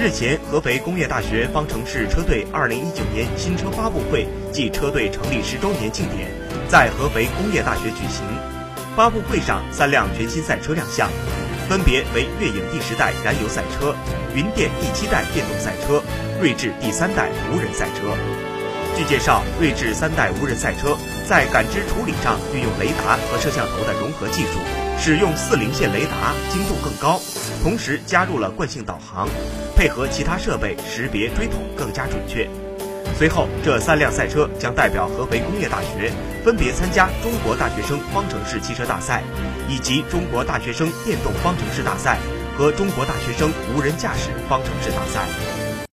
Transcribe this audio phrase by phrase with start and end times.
[0.00, 6.26] 日前，合肥工业大学方程式车队2019年新车发布会暨车队成立十周年庆典
[6.70, 8.24] 在合肥工业大学举行。
[8.96, 11.06] 发布会上，三辆全新赛车亮相，
[11.68, 13.94] 分别为越影第十代燃油赛车、
[14.34, 16.02] 云电第七代电动赛车、
[16.40, 18.16] 锐志第三代无人赛车。
[18.96, 20.96] 据介绍，锐志三代无人赛车
[21.26, 24.58] 在感知处理上运用雷达和摄像头的融合技术，
[24.98, 27.18] 使用四零线雷达，精度更高，
[27.62, 29.28] 同时加入了惯性导航，
[29.74, 32.48] 配合其他设备识别追统更加准确。
[33.18, 36.12] 随后，这三辆赛车将代表合肥工业大学
[36.44, 39.22] 分别参加中国大学生方程式汽车大赛，
[39.68, 42.18] 以及中国大学生电动方程式大赛
[42.56, 45.69] 和中国大学生无人驾驶方程式大赛。